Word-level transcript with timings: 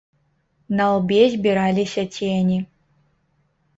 На 0.79 0.87
лбе 0.97 1.27
збіраліся 1.35 2.07
цені. 2.17 2.61